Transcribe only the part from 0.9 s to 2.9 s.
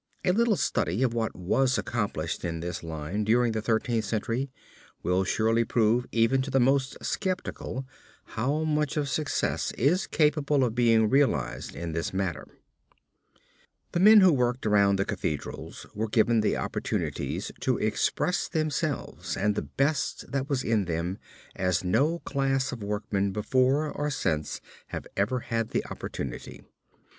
of what was accomplished in this